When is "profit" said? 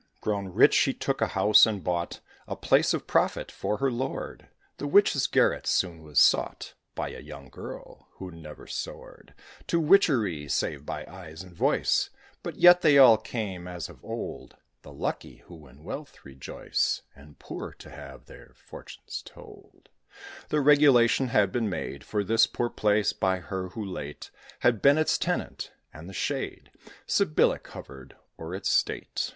3.05-3.51